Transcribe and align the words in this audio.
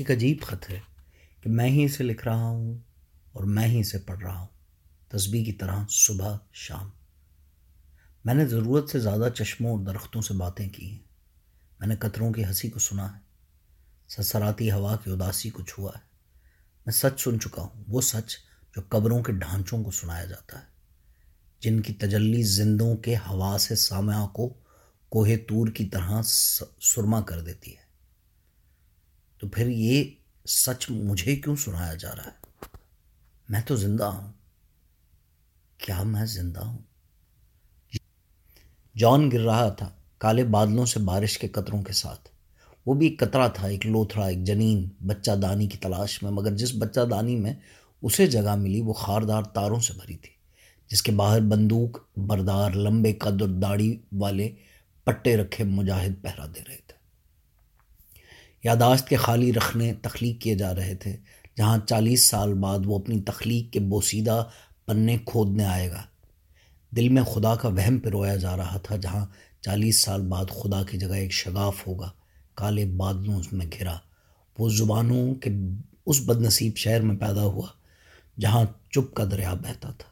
ایک 0.00 0.10
عجیب 0.10 0.42
خط 0.42 0.70
ہے 0.70 0.80
کہ 1.40 1.50
میں 1.50 1.68
ہی 1.68 1.84
اسے 1.84 2.04
لکھ 2.04 2.24
رہا 2.24 2.42
ہوں 2.42 2.78
اور 3.32 3.44
میں 3.44 3.66
ہی 3.66 3.80
اسے 3.80 3.98
پڑھ 3.98 4.22
رہا 4.22 4.40
ہوں۔ 4.40 4.46
تسبیح 5.08 5.44
کی 5.44 5.52
طرح 5.52 5.76
صبح 5.88 6.36
شام۔ 6.52 6.90
میں 8.24 8.34
نے 8.34 8.46
ضرورت 8.46 8.90
سے 8.90 8.98
زیادہ 8.98 9.28
چشموں 9.34 9.76
اور 9.76 9.84
درختوں 9.84 10.22
سے 10.22 10.34
باتیں 10.34 10.68
کی 10.68 10.90
ہیں۔ 10.90 10.98
میں 11.80 11.88
نے 11.88 11.96
قطروں 11.96 12.32
کی 12.32 12.44
ہنسی 12.44 12.70
کو 12.70 12.78
سنا 12.78 13.16
ہے۔ 13.16 13.20
سسراتی 14.08 14.70
ہوا 14.70 14.96
کی 14.96 15.10
اداسی 15.10 15.50
کو 15.50 15.62
چھوا 15.62 15.90
ہے۔ 15.96 16.00
میں 16.86 16.92
سچ 16.92 17.20
سن 17.20 17.40
چکا 17.40 17.62
ہوں۔ 17.62 17.84
وہ 17.88 18.00
سچ 18.00 18.36
جو 18.76 18.82
قبروں 18.88 19.22
کے 19.22 19.32
ڈھانچوں 19.32 19.84
کو 19.84 19.90
سنایا 19.90 20.24
جاتا 20.24 20.58
ہے۔ 20.58 20.66
جن 21.60 21.80
کی 21.80 21.92
تجلی 21.92 22.42
زندوں 22.42 22.96
کے 22.96 23.16
ہوا 23.16 23.56
سے 23.60 23.74
سامعہ 23.74 24.26
کو 24.26 24.48
کوہ 25.08 25.28
تور 25.48 25.68
کی 25.68 25.84
طرح 25.84 26.22
سرما 26.80 27.20
کر 27.20 27.40
دیتی 27.40 27.76
ہے۔ 27.76 27.89
تو 29.40 29.48
پھر 29.48 29.68
یہ 29.68 30.04
سچ 30.48 30.90
مجھے 30.90 31.36
کیوں 31.36 31.56
سنایا 31.56 31.94
جا 31.94 32.16
رہا 32.16 32.24
ہے؟ 32.24 32.66
میں 33.48 33.60
تو 33.66 33.76
زندہ 33.76 34.04
ہوں۔ 34.04 34.32
کیا 35.78 36.02
میں 36.02 36.26
زندہ 36.26 36.60
ہوں؟ 36.60 36.78
جان 38.96 39.30
گر 39.30 39.40
رہا 39.40 39.68
تھا 39.68 39.90
کالے 40.18 40.44
بادلوں 40.44 40.86
سے 40.86 41.00
بارش 41.00 41.38
کے 41.38 41.48
قطروں 41.48 41.82
کے 41.82 41.92
ساتھ۔ 41.92 42.28
وہ 42.86 42.94
بھی 42.94 43.06
ایک 43.06 43.18
قطرہ 43.18 43.48
تھا، 43.48 43.68
ایک 43.68 43.86
لوتھڑا، 43.86 44.26
ایک 44.26 44.44
جنین، 44.44 44.88
بچہ 45.06 45.30
دانی 45.30 45.66
کی 45.66 45.78
تلاش 45.78 46.22
میں۔ 46.22 46.30
مگر 46.30 46.56
جس 46.56 46.72
بچہ 46.78 47.00
دانی 47.00 47.36
میں 47.36 47.54
اسے 48.02 48.26
جگہ 48.26 48.54
ملی، 48.54 48.80
وہ 48.80 48.92
خاردار 48.92 49.42
تاروں 49.42 49.80
سے 49.80 49.92
بھری 49.92 50.16
تھی، 50.16 50.30
جس 50.88 51.02
کے 51.02 51.12
باہر 51.12 51.40
بندوق، 51.40 52.18
بردار، 52.18 52.70
لمبے 52.70 53.12
قد 53.12 53.42
اور 53.42 53.48
داڑھی 53.48 54.00
والے 54.12 54.54
پٹے 55.04 55.36
رکھے 55.36 55.64
مجاہد 55.64 56.22
پہرا 56.22 56.46
دے 56.46 56.60
رہے 56.68 56.78
تھے۔ 56.86 56.89
یاداشت 58.64 59.08
کے 59.08 59.16
خالی 59.16 59.52
رکھنے 59.52 59.94
تخلیق 59.94 60.42
کیے 60.42 60.54
جا 60.54 60.74
رہے 60.74 60.94
تھے، 60.94 61.16
جہاں 61.56 61.78
چالیس 61.78 62.24
سال 62.24 62.54
بعد 62.54 62.78
وہ 62.84 62.98
اپنی 62.98 63.20
تخلیق 63.20 63.72
کے 63.72 63.80
بوسیدہ 63.80 64.44
پنے 64.86 65.18
کھودنے 65.24 65.64
آئے 65.64 65.90
گا۔ 65.90 66.02
دل 66.96 67.08
میں 67.08 67.22
خدا 67.22 67.54
کا 67.54 67.68
وہم 67.68 67.98
پرویا 67.98 68.36
جا 68.36 68.56
رہا 68.56 68.78
تھا، 68.78 68.96
جہاں 68.96 69.26
چالیس 69.60 70.00
سال 70.00 70.22
بعد 70.22 70.44
خدا 70.50 70.82
کی 70.82 70.98
جگہ 70.98 71.14
ایک 71.14 71.32
شگاف 71.32 71.86
ہوگا، 71.86 72.10
کالے 72.54 72.84
بادلوں 72.84 73.34
اس 73.34 73.52
میں 73.52 73.66
گھرا۔ 73.78 73.96
وہ 74.58 74.68
زبانوں 74.68 75.34
کے 75.34 75.50
اس 76.06 76.20
بد 76.26 76.40
نصیب 76.40 76.76
شہر 76.76 77.00
میں 77.00 77.16
پیدا 77.16 77.42
ہوا، 77.42 77.66
جہاں 78.40 78.64
چپ 78.90 79.14
کا 79.14 79.24
دریا 79.24 79.54
بہتا 79.54 79.90
تھا۔ 79.90 80.10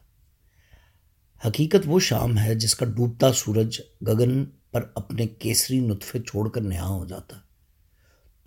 حقیقت 1.47 1.83
وہ 1.85 1.99
شام 1.99 2.37
ہے 2.37 2.55
جس 2.55 2.75
کا 2.75 2.85
ڈوبتا 2.85 3.33
سورج 3.33 3.81
گگن 4.07 4.45
پر 4.71 4.85
اپنے 4.95 5.27
کیسری 5.27 5.79
نطفے 5.79 6.19
چھوڑ 6.19 6.49
کر 6.49 6.61
نیا 6.61 6.85
ہو 6.85 7.05
جاتا۔ 7.05 7.37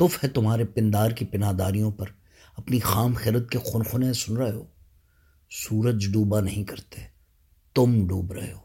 تف 0.02 0.24
ہے 0.24 0.28
تمہارے 0.28 0.64
پندار 0.64 1.10
کی 1.10 1.24
پناداریوں 1.24 1.90
پر۔ 1.90 2.06
اپنی 2.56 2.80
خام 2.80 3.14
خیرت 3.14 3.50
کے 3.50 3.58
خنخنے 3.72 4.12
سن 4.12 4.36
رہے 4.36 4.52
ہو۔ 4.52 4.64
سورج 5.50 6.06
ڈوبا 6.12 6.40
نہیں 6.40 6.64
کرتے، 6.64 7.02
تم 7.74 8.06
ڈوب 8.06 8.32
رہے 8.32 8.52
ہو۔ 8.52 8.58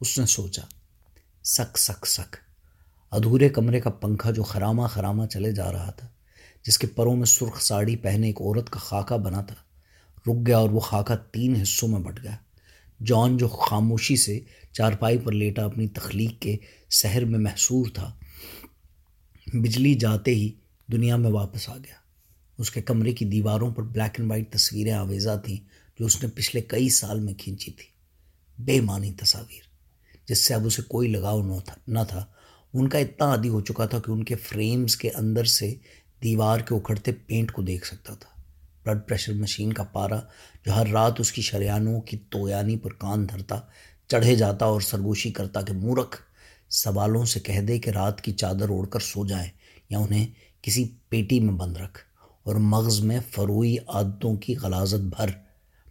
اس 0.00 0.18
نے 0.18 0.26
سوچا، 0.26 0.62
سک 1.44 1.78
سک 1.78 2.06
سک۔ 2.06 2.36
ادھورے 3.10 3.48
کمرے 3.48 3.80
کا 3.80 3.90
پنکھا 3.90 4.30
جو 4.30 4.42
خرامہ 4.42 4.86
خرامہ 4.86 5.26
چلے 5.26 5.52
جا 5.52 5.72
رہا 5.72 5.90
تھا، 5.90 6.08
جس 6.62 6.78
کے 6.78 6.86
پروں 6.86 7.16
میں 7.16 7.26
سرخ 7.26 7.62
ساڑی 7.62 7.96
پہنے 7.96 8.26
ایک 8.26 8.40
عورت 8.40 8.70
کا 8.70 8.78
خاکہ 8.78 9.14
بنا 9.14 9.42
تھا، 9.42 9.54
رک 10.26 10.46
گیا 10.46 10.58
اور 10.58 10.70
وہ 10.70 10.80
خاکہ 10.80 11.14
تین 11.32 11.56
حصوں 11.56 11.88
میں 11.88 12.00
بٹ 12.00 12.22
گیا۔ 12.22 12.36
جان 13.06 13.36
جو 13.36 13.48
خاموشی 13.48 14.16
سے 14.16 14.40
چارپائی 14.72 15.18
پر 15.18 15.32
لیٹا 15.32 15.64
اپنی 15.64 15.88
تخلیق 15.88 16.42
کے 16.42 16.56
سحر 16.90 17.24
میں 17.24 17.38
محصور 17.38 17.86
تھا 17.94 18.18
بجلی 19.62 19.94
جاتے 19.94 20.34
ہی 20.34 20.50
دنیا 20.88 21.16
میں 21.16 21.30
واپس 21.30 21.68
آ 21.68 21.76
گیا۔ 21.76 21.94
اس 22.58 22.70
کے 22.70 22.82
کمرے 22.82 23.12
کی 23.12 23.24
دیواروں 23.24 23.70
پر 23.70 23.82
بلیک 23.82 24.18
اینڈ 24.18 24.30
وائٹ 24.30 24.52
تصویریں 24.52 24.92
آویزہ 24.92 25.40
تھیں 25.44 25.56
جو 25.98 26.06
اس 26.06 26.22
نے 26.22 26.28
پچھلے 26.28 26.62
کئی 26.62 26.88
سال 26.88 27.20
میں 27.20 27.34
کھینچی 27.34 27.70
تھی 27.70 27.88
بے 28.58 28.80
معنی 28.80 29.12
تصاویر، 29.12 29.64
جس 30.28 30.46
سے 30.46 30.54
اب 30.54 30.66
اسے 30.66 30.82
کوئی 30.82 31.08
لگاؤ 31.08 31.42
نہ 31.88 32.02
تھا 32.08 32.24
ان 32.74 32.88
کا 32.88 32.98
اتنا 32.98 33.26
عادی 33.26 33.48
ہو 33.48 33.60
چکا 33.60 33.86
تھا 33.86 33.98
کہ 33.98 34.10
ان 34.10 34.24
کے 34.24 34.34
فریمز 34.34 34.96
کے 34.96 35.10
اندر 35.14 35.44
سے 35.44 35.74
دیوار 36.22 36.60
کے 36.60 36.74
اکھڑتے 36.74 37.12
پینٹ 37.26 37.52
کو 37.52 37.62
دیکھ 37.62 37.86
سکتا 37.86 38.14
تھا۔ 38.14 38.30
بلڈ 38.84 39.00
پریشر 39.08 39.32
مشین 39.32 39.72
کا 39.72 39.82
پارا 39.82 40.20
جو 40.66 40.72
ہر 40.72 40.86
رات 40.86 41.20
اس 41.20 41.32
کی 41.32 41.42
شریانوں 41.42 42.00
کی 42.00 42.16
تویانی 42.30 42.76
پر 42.76 42.92
کان 42.92 43.28
دھرتا، 43.28 43.60
چڑھے 44.08 44.34
جاتا 44.36 44.64
اور 44.64 44.80
سرگوشی 44.80 45.30
کرتا 45.30 45.62
کہ 45.62 45.72
مورکھ 45.72 46.16
سوالوں 46.68 47.24
سے 47.24 47.40
کہہ 47.40 47.60
دے 47.60 47.78
کہ 47.78 47.90
رات 47.90 48.20
کی 48.20 48.32
چادر 48.32 48.68
اوڑھ 48.68 48.90
کر 48.90 49.00
سو 49.00 49.26
جائیں 49.26 49.50
یا 49.90 49.98
انہیں 49.98 50.26
کسی 50.62 50.88
پیٹی 51.08 51.40
میں 51.40 51.54
بند 51.54 51.76
رکھ 51.76 51.98
اور 52.42 52.54
مغز 52.54 53.00
میں 53.00 53.20
فروئی 53.30 53.76
عادتوں 53.88 54.36
کی 54.36 54.56
غلازت 54.56 55.16
بھر۔ 55.16 55.30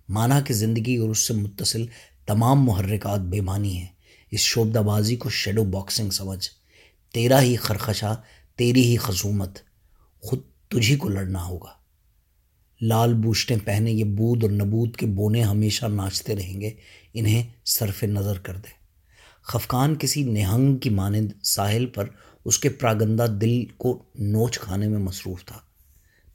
مانا 0.09 0.41
کہ 0.41 0.53
زندگی 0.53 0.95
اور 0.95 1.09
اس 1.09 1.19
سے 1.19 1.33
متصل 1.33 1.85
تمام 2.25 2.65
محرکات 2.65 3.19
بے 3.19 3.41
معنی 3.41 3.77
ہیں۔ 3.77 3.87
اس 4.31 4.39
شوبدہ 4.39 4.79
بازی 4.79 5.15
کو 5.15 5.29
شیڈو 5.29 5.63
باکسنگ 5.63 6.09
سمجھ۔ 6.09 6.49
تیرا 7.13 7.41
ہی 7.41 7.55
خرخشہ، 7.55 8.21
تیری 8.55 8.83
ہی 8.83 8.97
خصومت۔ 8.97 9.59
خود 10.19 10.39
تجھی 10.67 10.95
کو 10.95 11.09
لڑنا 11.09 11.45
ہوگا۔ 11.45 11.71
لال 12.81 13.13
بوشٹیں 13.13 13.57
پہنے 13.65 13.91
یہ 13.91 14.03
بود 14.03 14.43
اور 14.43 14.51
نبود 14.51 14.95
کے 14.95 15.05
بونے 15.05 15.43
ہمیشہ 15.43 15.85
ناچتے 15.85 16.35
رہیں 16.35 16.61
گے۔ 16.61 16.71
انہیں 17.13 17.43
صرف 17.65 18.03
نظر 18.03 18.37
کر 18.39 18.57
دے۔ 18.57 18.84
خفقان 19.47 19.95
کسی 19.95 20.23
نہنگ 20.23 20.77
کی 20.77 20.89
مانند 20.89 21.31
ساحل 21.43 21.85
پر 21.85 22.09
اس 22.45 22.59
کے 22.59 22.69
پراگندہ 22.69 23.25
دل 23.41 23.65
کو 23.65 24.03
نوچ 24.15 24.59
کھانے 24.59 24.87
میں 24.87 24.99
مصروف 24.99 25.45
تھا۔ 25.45 25.57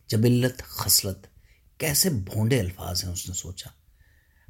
جبلت 0.09 0.62
خصلت، 0.62 1.26
کیسے 1.78 2.10
بھونڈے 2.10 2.60
الفاظ 2.60 3.04
ہیں 3.04 3.12
اس 3.12 3.28
نے 3.28 3.34
سوچا۔ 3.34 3.71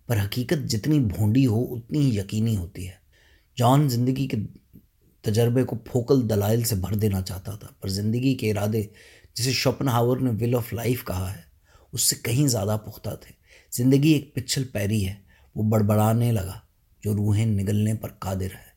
پر 0.07 0.17
حقیقت 0.17 0.71
جتنی 0.71 1.01
بھونڈی 1.01 1.47
ہو، 1.47 1.75
اتنی 1.75 1.99
ہی 1.99 2.19
یقینی 2.19 2.57
ہوتی 2.57 2.89
ہے۔ 2.89 2.93
جان 3.57 3.89
زندگی 3.89 4.27
کے 4.27 4.37
تجربے 5.21 5.63
کو 5.63 5.77
پھوکل 5.77 6.31
دلائل 6.31 6.63
سے 6.63 6.75
بھر 6.75 6.95
دینا 6.95 7.23
چاہتا 7.23 7.57
تھا، 7.57 7.69
پر 7.81 7.89
زندگی 7.89 8.35
کے 8.35 8.51
ارادے 8.51 8.83
جسے 9.35 9.53
شوپن 9.53 9.89
ہاور 9.89 10.17
نے 10.17 10.31
ول 10.31 10.55
آف 10.55 10.73
لائف 10.73 11.05
کہا 11.05 11.35
ہے، 11.37 11.41
اس 11.93 12.03
سے 12.03 12.17
کہیں 12.17 12.49
زیادہ 12.49 12.77
پختہ 12.87 13.11
تھے۔ 13.11 13.33
زندگی 13.71 14.09
ایک 14.09 14.35
پچھل 14.35 14.65
پیری 14.65 15.09
ہے، 15.09 15.15
وہ 15.55 15.63
بڑبڑانے 15.63 16.33
لگا۔ 16.33 16.70
جو 17.05 17.17
روحیں 17.17 17.47
نگلنے 17.47 17.95
پر 17.95 18.09
قادر 18.09 18.53
ہے 18.55 18.71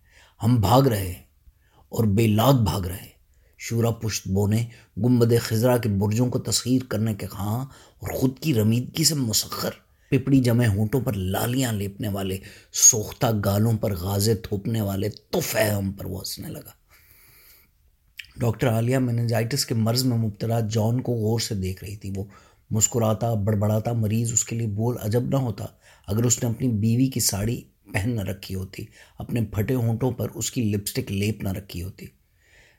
ہم 0.44 0.56
بھاگ 0.56 0.82
رہے 0.82 1.14
اور 1.90 2.04
بے 2.04 2.28
لاد 2.28 2.54
بھاگ 2.54 2.82
رہے 2.82 3.14
شورا 3.58 3.92
پشت 3.92 4.28
بونے 4.28 4.66
گمبد 4.98 5.34
خزرہ 5.42 5.78
کے 5.78 5.90
برجوں 5.90 6.30
کو 6.30 6.40
تسخیر 6.40 6.82
کرنے 6.90 7.14
کے 7.14 7.28
خواہاں 7.28 7.66
اور 8.00 8.10
خود 8.10 8.40
کی 8.40 8.54
رمیدگی 8.54 9.04
سے 9.04 9.16
مسخر 9.16 9.70
پپڑی 10.10 10.40
جمے 10.40 10.68
ہونٹوں 10.68 11.02
پر 11.02 11.14
لالیاں 11.14 11.74
لیپنے 11.74 12.08
والے 12.08 12.38
سوختہ 12.74 13.28
گالوں 13.46 13.78
پر 13.78 13.96
غازے 13.96 14.36
تھوپنے 14.36 14.82
والے 14.82 15.10
تو 15.10 15.40
فہم 15.40 15.92
پر 15.92 16.06
وہ 16.06 16.20
ہنسنے 16.20 16.50
لگا۔ 16.50 16.84
ڈاکٹر 18.38 18.70
عالیہ 18.70 18.98
مینجائٹس 18.98 19.66
کے 19.66 19.76
مرض 19.76 20.04
میں 20.04 20.18
مبتلا 20.18 20.60
جان 20.60 21.02
کو 21.02 21.12
غور 21.12 21.40
سے 21.40 21.56
دیکھ 21.56 21.84
رہی 21.84 21.96
تھی۔ 21.96 22.14
وہ 22.16 22.24
مسکراتا، 22.70 23.34
بڑبڑاتا 23.34 23.94
مریض 23.94 24.34
اس 24.34 24.44
کے 24.44 24.56
لیے 24.56 24.68
بول 24.68 24.96
عجب 25.02 25.24
نہ 25.24 25.36
ہوتا۔ 25.36 25.66
اگر 26.08 26.24
اس 26.24 26.44
نے 26.44 26.50
اپنی 26.50 26.68
بیوی 26.68 27.08
کی 27.08 27.20
ساڑی 27.20 27.62
پہن 27.94 28.16
نہ 28.16 28.22
رکھی 28.22 28.56
ہوتی، 28.56 28.86
اپنے 29.18 29.46
پھٹے 29.46 29.76
ہونٹوں 29.76 30.12
پر 30.12 30.28
اس 30.34 30.52
کی 30.52 30.64
لپسٹک 30.64 31.12
لیپ 31.12 31.44
نہ 31.44 31.50
رکھی 31.50 31.84
ہوتی۔ 31.84 32.06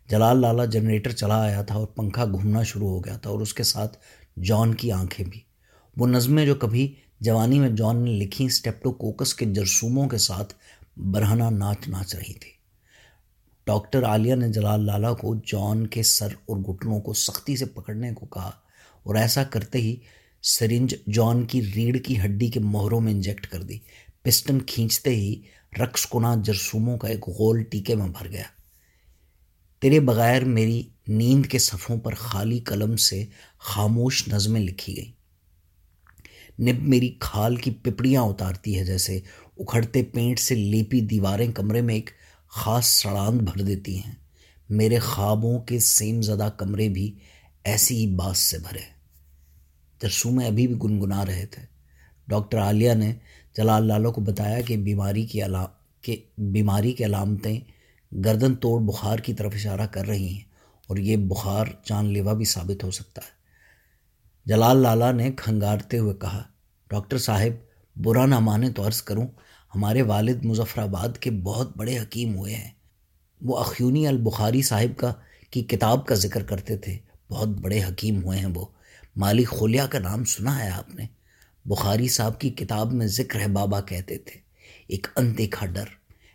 جلال 0.08 0.40
لالا 0.40 0.64
جنریٹر 0.64 1.10
چلا 1.10 1.40
آیا 1.42 1.62
تھا 1.62 1.74
اور 1.74 1.86
پنکھا 1.86 2.24
گھومنا 2.24 2.62
شروع 2.62 2.88
ہو 2.88 3.04
گیا 3.04 3.16
تھا 3.16 3.30
اور 3.30 3.40
اس 3.40 3.54
کے 3.54 3.62
ساتھ 3.62 3.96
جان 4.44 4.74
کی 4.74 4.92
آنکھیں 4.92 5.26
بھی۔ 5.26 5.40
وہ 5.96 6.06
نظمیں 6.06 6.46
جو 6.46 6.54
کبھی 6.54 6.94
جوانی 7.20 7.58
میں 7.58 7.68
جان 7.68 8.04
نے 8.04 8.10
لکھی 8.10 8.44
اسٹیپٹو 8.44 8.92
کوکس 8.92 9.34
کے 9.34 9.46
جرسوموں 9.46 10.08
کے 10.08 10.18
ساتھ 10.18 10.54
برہنہ 10.96 11.44
ناچ 11.50 11.88
ناچ 11.88 12.14
رہی 12.14 12.32
تھی۔ 12.32 12.50
ڈاکٹر 13.66 14.04
عالیہ 14.04 14.34
نے 14.34 14.48
جلال 14.48 14.86
لالا 14.86 15.12
کو 15.12 15.34
جان 15.34 15.86
کے 15.86 16.02
سر 16.02 16.28
اور 16.46 16.56
گھٹنوں 16.56 17.00
کو 17.00 17.12
سختی 17.12 17.56
سے 17.56 17.64
پکڑنے 17.64 18.12
کو 18.14 18.26
کہا 18.26 18.50
اور 19.02 19.14
ایسا 19.14 19.44
کرتے 19.44 19.78
ہی 19.78 19.96
سرنج 20.42 20.94
جان 21.12 21.44
کی 21.44 21.62
ریڑھ 21.74 21.98
کی 21.98 22.20
ہڈی 22.20 22.48
کے 22.48 22.60
مہروں 22.60 23.00
میں 23.00 23.12
انجیکٹ 23.12 23.46
کر 23.46 23.62
دی۔ 23.62 23.78
پسٹن 24.24 24.60
کھینچتے 24.60 25.10
ہی 25.10 25.42
رقص 25.80 26.06
کنا 26.06 26.34
جرسوموں 26.44 26.98
کا 26.98 27.08
ایک 27.08 27.28
غول 27.28 27.62
ٹیکے 27.62 27.94
میں 27.94 28.06
بھر 28.06 28.28
گیا۔ 28.28 28.42
تیرے 29.80 30.00
بغیر 30.00 30.44
میری 30.44 30.82
نیند 31.08 31.46
کے 31.46 31.58
صفوں 31.58 31.98
پر 31.98 32.14
خالی 32.14 32.58
قلم 32.58 32.96
سے 32.96 33.24
خاموش 33.58 34.28
نظمیں 34.28 34.60
لکھی 34.60 34.96
گئیں۔ 34.96 35.12
نب 36.62 36.82
میری 36.82 37.14
کھال 37.20 37.56
کی 37.56 37.70
پپڑیاں 37.70 38.22
اتارتی 38.22 38.78
ہے 38.78 38.84
جیسے 38.84 39.20
اکھڑتے 39.56 40.02
پینٹ 40.02 40.38
سے 40.38 40.54
لیپی 40.54 41.00
دیواریں 41.00 41.52
کمرے 41.52 41.80
میں 41.80 41.94
ایک 41.94 42.10
خاص 42.48 42.86
سڑاند 42.86 43.40
بھر 43.42 43.62
دیتی 43.62 43.98
ہیں۔ 43.98 44.12
میرے 44.70 44.98
خوابوں 44.98 45.60
کے 45.60 45.78
سیم 45.78 46.22
زدہ 46.22 46.48
کمرے 46.56 46.88
بھی 46.88 47.18
ایسی 47.64 47.96
ہی 47.96 48.14
باس 48.14 48.38
سے 48.38 48.58
بھرے۔ 48.58 48.94
جرسومے 50.00 50.46
ابھی 50.46 50.66
بھی 50.66 50.74
گنگنا 50.84 51.26
رہے 51.26 51.46
تھے۔ 51.46 51.62
ڈاکٹر 52.28 52.58
عالیہ 52.58 52.92
نے 52.92 53.14
جلال 53.56 53.86
لالو 53.86 54.12
کو 54.12 54.20
بتایا 54.20 54.60
کہ 54.60 54.76
بیماری 54.76 55.26
کی 55.26 55.42
علام 55.42 55.66
کہ 56.00 56.16
بیماری 56.38 56.92
کی 56.92 57.04
علامتیں 57.04 57.60
گردن 58.24 58.54
توڑ 58.54 58.80
بخار 58.80 59.18
کی 59.18 59.34
طرف 59.34 59.52
اشارہ 59.54 59.86
کر 59.86 60.06
رہی 60.06 60.28
ہیں 60.28 60.40
اور 60.86 60.96
یہ 60.96 61.16
بخار 61.16 61.66
جان 61.84 62.06
لیوا 62.06 62.32
بھی 62.32 62.44
ثابت 62.44 62.84
ہو 62.84 62.90
سکتا 62.90 63.22
ہے۔ 63.22 63.30
جلال 64.46 64.76
لالا 64.76 65.12
نے 65.12 65.32
کھنگارتے 65.36 65.98
ہوئے 65.98 66.14
کہا، 66.14 66.42
ڈاکٹر 66.90 67.18
صاحب، 67.18 67.64
برا 67.96 68.26
نہ 68.26 68.38
مانے 68.38 68.70
تو 68.70 68.86
عرض 68.86 69.02
کروں، 69.02 69.26
ہمارے 69.74 70.02
والد 70.02 70.44
مظفر 70.44 70.82
آباد 70.82 71.18
کے 71.18 71.30
بہت 71.30 71.76
بڑے 71.76 71.98
حکیم 71.98 72.36
ہوئے 72.36 72.54
ہیں۔ 72.54 72.70
وہ 73.40 73.58
اخیونی 73.58 74.06
البخاری 74.06 74.62
صاحب 74.62 74.98
کا، 74.98 75.12
کی 75.50 75.62
کتاب 75.62 76.06
کا 76.06 76.14
ذکر 76.14 76.42
کرتے 76.42 76.76
تھے۔ 76.76 76.98
بہت 77.30 77.48
بڑے 77.48 77.84
حکیم 77.84 78.24
ہوئے 78.24 78.38
ہیں 78.38 78.46
وہ۔ 78.54 78.66
مالی 79.16 79.44
خولیا 79.44 79.86
کا 79.86 79.98
نام 79.98 80.24
سنا 80.24 80.64
ہے 80.64 80.70
آپ 80.70 80.94
نے۔ 80.94 81.06
بخاری 81.64 82.08
صاحب 82.08 82.40
کی 82.40 82.50
کتاب 82.50 82.92
میں 82.92 83.06
ذکر 83.06 83.40
ہے 83.40 83.48
بابا 83.48 83.80
کہتے 83.80 84.18
تھے، 84.18 84.40
ایک 84.86 85.06
اندیکھا 85.16 85.66
ڈر، 85.66 85.84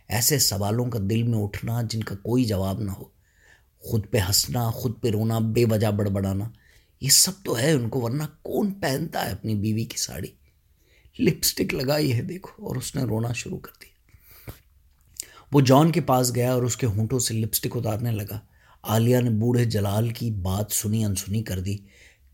ایسے 0.08 0.38
سوالوں 0.38 0.90
کا 0.90 0.98
دل 1.10 1.22
میں 1.22 1.38
اٹھنا 1.38 1.82
جن 1.82 2.02
کا 2.02 2.14
کوئی 2.14 2.44
جواب 2.44 2.80
نہ 2.80 2.90
ہو۔ 2.90 3.04
خود 3.78 4.06
پہ 4.10 4.18
ہنسنا، 4.18 4.70
خود 4.70 4.92
پہ 5.02 5.10
رونا، 5.10 5.38
بے 5.38 5.64
وجہ 5.70 5.86
بڑبڑانا، 5.86 6.44
یہ 7.00 7.08
سب 7.08 7.32
تو 7.44 7.58
ہے 7.58 7.72
ان 7.72 7.88
کو، 7.88 8.00
ورنہ 8.00 8.22
کون 8.42 8.72
پہنتا 8.72 9.26
ہے 9.26 9.30
اپنی 9.30 9.54
بیوی 9.54 9.84
کی 9.84 9.96
ساڑی؟ 9.96 10.28
لپسٹک 11.18 11.74
لگائی 11.74 12.12
ہے، 12.12 12.22
دیکھو، 12.22 12.66
اور 12.66 12.76
اس 12.76 12.96
نے 12.96 13.02
رونا 13.02 13.32
شروع 13.32 13.58
کر 13.58 13.72
دیا۔ 13.82 13.90
وہ 15.52 15.60
جان 15.60 15.92
کے 15.92 16.00
پاس 16.00 16.34
گیا 16.34 16.52
اور 16.52 16.62
اس 16.62 16.76
کے 16.76 16.86
ہونٹوں 16.86 17.18
سے 17.18 17.34
لپسٹک 17.34 17.76
اتارنے 17.76 18.10
لگا۔ 18.10 18.38
عالیہ 18.82 19.18
نے 19.18 19.30
بوڑھے 19.30 19.64
جلال 19.64 20.08
کی 20.08 20.30
بات 20.30 20.72
سنی، 20.72 21.04
انسنی 21.04 21.42
کر 21.42 21.60
دی۔ 21.60 21.76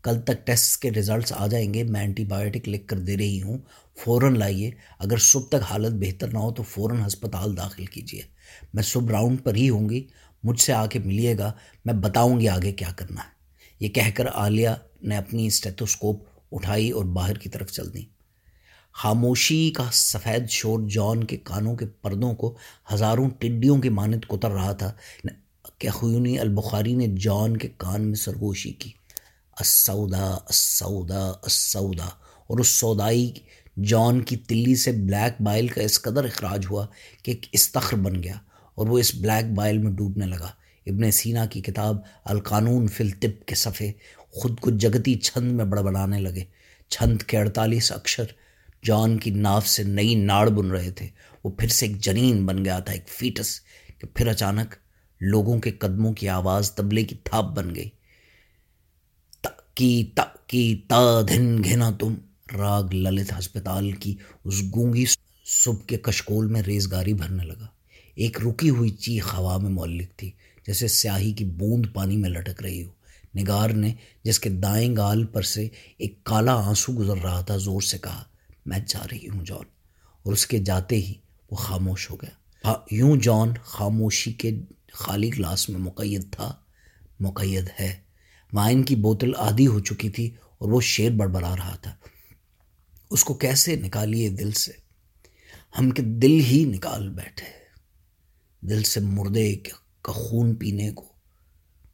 کل 0.01 0.21
تک 0.21 0.47
ٹیسٹ 0.47 0.81
کے 0.81 0.91
ریزلٹس 0.91 1.33
آ 1.37 1.47
جائیں 1.47 1.73
گے۔ 1.73 1.83
میں 1.83 2.01
اینٹی 2.01 2.23
بایوٹک 2.25 2.69
لکھ 2.69 2.87
کر 2.87 2.99
دے 2.99 3.17
رہی 3.17 3.41
ہوں۔ 3.41 3.57
فوراً 4.03 4.37
لائیے۔ 4.37 4.71
اگر 4.99 5.17
صبح 5.17 5.47
تک 5.47 5.63
حالت 5.69 5.91
بہتر 5.91 6.27
نہ 6.33 6.37
ہو 6.37 6.53
تو 6.53 6.63
فوراً 6.63 7.07
ہسپتال 7.07 7.57
داخل 7.57 7.85
کیجیے۔ 7.85 8.21
میں 8.73 8.83
صبح 8.83 9.11
راؤنڈ 9.11 9.43
پر 9.43 9.55
ہی 9.55 9.69
ہوں 9.69 9.89
گی۔ 9.89 10.07
مجھ 10.43 10.61
سے 10.61 10.73
آ 10.73 10.85
کے 10.85 10.99
ملیے 10.99 11.37
گا۔ 11.37 11.53
میں 11.85 11.93
بتاؤں 11.93 12.39
گی 12.39 12.47
آگے 12.47 12.71
کیا 12.71 12.91
کرنا 12.97 13.21
ہے۔ 13.21 13.29
یہ 13.79 13.89
کہہ 13.89 14.09
کر 14.15 14.27
عالیہ 14.27 14.69
نے 15.01 15.17
اپنی 15.17 15.47
اسٹیتوسکوپ 15.47 16.23
اٹھائی 16.51 16.91
اور 16.91 17.05
باہر 17.05 17.33
کی 17.33 17.49
طرف 17.49 17.71
چل 17.71 17.93
دی۔ 17.93 18.05
خاموشی 18.93 19.71
کا 19.71 19.83
سفید 19.91 20.49
شور 20.49 20.79
جان 20.89 21.23
کے 21.23 21.37
کانوں 21.37 21.75
کے 21.75 21.85
پردوں 21.85 22.33
کو 22.33 22.57
ہزاروں 22.93 23.29
ٹڈیوں 23.29 23.77
کی 23.77 23.89
مانت 23.89 24.27
کتر 24.27 24.51
رہا 24.51 24.71
تھا 24.71 24.93
کہ 25.77 25.89
خیونی 25.89 26.39
البخاری 26.39 26.95
نے 26.95 27.07
جان 27.07 27.57
کے 27.57 27.67
کان 27.77 28.01
میں 28.01 28.15
سرگوشی 28.15 28.71
کی۔ 28.71 28.91
السودا 29.59 30.33
السودا 30.33 31.29
السودا 31.29 32.05
اور 32.47 32.59
اس 32.59 32.67
سودائی 32.67 33.33
جان 33.83 34.21
کی 34.21 34.37
تلی 34.37 34.75
سے 34.75 34.91
بلیک 34.91 35.41
بائل 35.41 35.67
کا 35.67 35.81
اس 35.81 36.01
قدر 36.01 36.23
اخراج 36.23 36.65
ہوا 36.71 36.85
کہ 37.23 37.31
ایک 37.31 37.45
استخر 37.51 37.97
بن 37.97 38.23
گیا 38.23 38.35
اور 38.75 38.87
وہ 38.87 38.97
اس 38.97 39.15
بلیک 39.15 39.53
بائل 39.53 39.77
میں 39.77 39.91
ڈوبنے 39.91 40.25
لگا۔ 40.25 40.51
ابن 40.85 41.11
سینا 41.11 41.45
کی 41.45 41.61
کتاب 41.61 41.97
القانون 42.25 42.87
فی 42.87 43.03
الطب 43.03 43.45
کے 43.45 43.55
صفحے 43.55 43.91
خود 44.29 44.59
کو 44.59 44.69
جگتی 44.69 45.15
چھند 45.15 45.51
میں 45.51 45.65
بڑبڑانے 45.65 46.19
لگے۔ 46.19 46.43
چھند 46.89 47.21
کے 47.21 47.37
اڑتالیس 47.37 47.91
اکشر 47.91 48.25
جان 48.83 49.17
کی 49.17 49.31
ناف 49.31 49.67
سے 49.67 49.83
نئی 49.83 50.15
ناڑ 50.15 50.49
بن 50.49 50.71
رہے 50.71 50.91
تھے۔ 50.91 51.07
وہ 51.43 51.49
پھر 51.49 51.67
سے 51.67 51.85
ایک 51.85 52.01
جنین 52.01 52.45
بن 52.45 52.65
گیا 52.65 52.79
تھا، 52.79 52.93
ایک 52.93 53.07
فیٹس 53.07 53.59
کہ 53.99 54.07
پھر 54.07 54.27
اچانک 54.27 54.75
لوگوں 55.21 55.59
کے 55.59 55.71
قدموں 55.71 56.13
کی 56.13 56.29
آواز 56.29 56.71
تبلے 56.71 57.03
کی 57.03 57.15
تھاپ 57.23 57.45
بن 57.45 57.75
گئی۔ 57.75 57.89
کی 59.77 60.11
تا 60.15 60.23
کی 60.47 60.81
تا 60.87 61.21
دھن 61.27 61.63
گھنا 61.63 61.91
تم۔ 61.99 62.15
راگ 62.57 62.83
للت 62.83 63.33
ہسپتال 63.39 63.91
کی 63.91 64.15
اس 64.43 64.63
گونگی 64.75 65.05
صبح 65.45 65.83
کے 65.87 65.97
کشکول 65.97 66.47
میں 66.47 66.61
ریزگاری 66.61 67.13
بھرنے 67.13 67.43
لگا۔ 67.43 67.67
ایک 68.15 68.47
رکی 68.47 68.69
ہوئی 68.69 68.89
چیخ 68.89 69.33
ہوا 69.33 69.57
میں 69.57 69.69
مولک 69.69 70.17
تھی، 70.17 70.31
جیسے 70.67 70.87
سیاہی 70.87 71.33
کی 71.33 71.45
بوند 71.45 71.85
پانی 71.93 72.17
میں 72.17 72.29
لٹک 72.29 72.61
رہی 72.61 72.83
ہو۔ 72.83 72.89
نگار 73.37 73.69
نے 73.69 73.93
جس 74.23 74.39
کے 74.39 74.49
دائیں 74.49 74.95
گال 74.95 75.25
پر 75.25 75.41
سے 75.41 75.67
ایک 75.97 76.23
کالا 76.23 76.53
آنسو 76.53 76.93
گزر 76.93 77.17
رہا 77.17 77.41
تھا، 77.41 77.57
زور 77.57 77.81
سے 77.81 77.97
کہا، 77.97 78.23
میں 78.65 78.79
جا 78.87 79.05
رہی 79.11 79.29
ہوں 79.29 79.45
جان۔ 79.45 79.63
اور 80.23 80.33
اس 80.33 80.47
کے 80.47 80.57
جاتے 80.57 80.95
ہی 80.95 81.13
وہ 81.51 81.55
خاموش 81.55 82.11
ہو 82.11 82.15
گیا۔ 82.15 82.67
ہاں، 82.67 82.75
یوں 82.91 83.15
جان 83.15 83.49
خاموشی 83.63 84.33
کے 84.33 84.51
خالی 84.93 85.29
گلاس 85.37 85.69
میں 85.69 85.79
مقید 85.79 86.31
تھا۔ 86.31 86.53
مقید 87.19 87.69
ہے۔ 87.79 88.06
وائن 88.53 88.83
کی 88.83 88.95
بوتل 88.95 89.31
آدھی 89.37 89.67
ہو 89.67 89.79
چکی 89.79 90.09
تھی 90.09 90.35
اور 90.57 90.69
وہ 90.69 90.81
شیر 90.81 91.11
بڑبڑا 91.11 91.55
رہا 91.55 91.75
تھا۔ 91.75 91.95
اس 93.11 93.23
کو 93.23 93.33
کیسے 93.33 93.75
نکالیے 93.75 94.29
دل 94.29 94.51
سے؟ 94.51 94.71
ہم 95.79 95.89
کے 95.89 96.01
دل 96.01 96.39
ہی 96.39 96.65
نکال 96.65 97.09
بیٹھے۔ 97.09 97.57
دل 98.61 98.83
سے 98.83 98.99
مردے 98.99 99.55
کا 100.01 100.11
خون 100.11 100.55
پینے 100.55 100.91
کو 100.91 101.05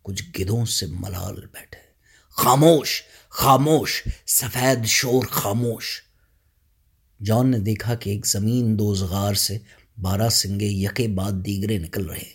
کچھ 0.01 0.23
گدوں 0.39 0.65
سے 0.65 0.85
ملال 0.85 1.45
بیٹھے۔ 1.53 1.81
خاموش 2.29 3.03
خاموش، 3.29 4.03
سفید 4.27 4.85
شور 4.85 5.23
خاموش۔ 5.29 6.01
جان 7.25 7.51
نے 7.51 7.59
دیکھا 7.59 7.95
کہ 7.95 8.09
ایک 8.09 8.27
زمین 8.27 8.79
دو 8.79 8.95
زغار 8.95 9.33
سے 9.33 9.57
بارہ 10.01 10.29
سنگے 10.29 10.65
یکے 10.65 11.07
بعد 11.07 11.31
دیگرے 11.31 11.77
نکل 11.77 12.05
رہے۔ 12.05 12.33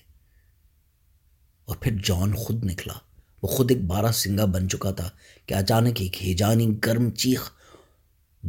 اور 1.65 1.77
پھر 1.77 1.93
جان 2.05 2.35
خود 2.35 2.65
نکلا۔ 2.65 2.95
وہ 3.43 3.49
خود 3.49 3.71
ایک 3.71 3.83
بارہ 3.83 4.13
سنگا 4.13 4.45
بن 4.45 4.69
چکا 4.69 4.91
تھا 4.91 5.11
کہ 5.47 5.55
اچانک 5.55 6.01
ایک 6.01 6.23
ہیجانی 6.23 6.79
گرم 6.85 7.11
چیخ 7.11 7.51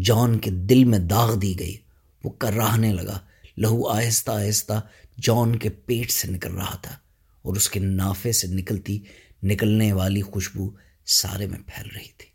جان 0.01 0.39
کے 0.39 0.51
دل 0.51 0.83
میں 0.83 0.99
داغ 0.99 1.35
دی 1.35 1.59
گئی۔ 1.59 1.77
وہ 2.23 2.29
کر 2.29 2.53
رہنے 2.53 2.93
لگا۔ 2.93 3.19
لہو 3.57 3.87
آہستہ 3.87 4.31
آہستہ 4.31 4.81
جان 5.21 5.55
کے 5.55 5.69
پیٹ 5.69 6.11
سے 6.11 6.31
نکل 6.31 6.51
رہا 6.51 6.75
تھا 6.75 6.95
اور 7.41 7.55
اس 7.55 7.69
کے 7.69 7.79
نافے 7.79 8.31
سے 8.31 8.47
نکلتی، 8.47 8.99
نکلنے 9.43 9.93
والی 9.93 10.21
خوشبو 10.21 10.69
سارے 11.05 11.47
میں 11.47 11.59
پھیل 11.65 11.89
رہی 11.95 12.11
تھی۔ 12.17 12.28